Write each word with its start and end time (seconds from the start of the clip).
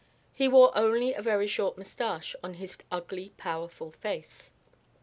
He 0.33 0.47
wore 0.47 0.75
only 0.75 1.13
a 1.13 1.21
very 1.21 1.45
short 1.45 1.77
moustache 1.77 2.35
on 2.43 2.55
his 2.55 2.75
ugly 2.89 3.33
powerful 3.37 3.91
face. 3.91 4.49